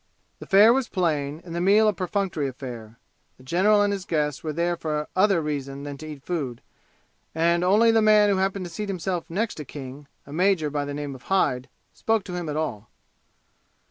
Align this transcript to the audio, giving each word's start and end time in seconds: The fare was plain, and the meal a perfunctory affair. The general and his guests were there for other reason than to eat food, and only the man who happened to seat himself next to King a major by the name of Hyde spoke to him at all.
The 0.39 0.47
fare 0.47 0.73
was 0.73 0.87
plain, 0.89 1.43
and 1.45 1.53
the 1.53 1.61
meal 1.61 1.87
a 1.87 1.93
perfunctory 1.93 2.47
affair. 2.47 2.97
The 3.37 3.43
general 3.43 3.83
and 3.83 3.93
his 3.93 4.03
guests 4.03 4.43
were 4.43 4.51
there 4.51 4.75
for 4.75 5.07
other 5.15 5.43
reason 5.43 5.83
than 5.83 5.95
to 5.99 6.07
eat 6.07 6.23
food, 6.23 6.63
and 7.35 7.63
only 7.63 7.91
the 7.91 8.01
man 8.01 8.29
who 8.31 8.37
happened 8.37 8.65
to 8.65 8.71
seat 8.71 8.89
himself 8.89 9.29
next 9.29 9.53
to 9.57 9.63
King 9.63 10.07
a 10.25 10.33
major 10.33 10.71
by 10.71 10.85
the 10.85 10.95
name 10.95 11.13
of 11.13 11.21
Hyde 11.29 11.69
spoke 11.93 12.23
to 12.23 12.33
him 12.35 12.49
at 12.49 12.57
all. 12.57 12.89